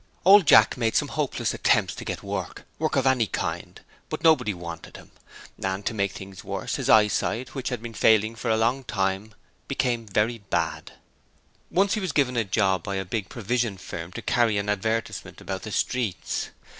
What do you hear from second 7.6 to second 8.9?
had been failing for a long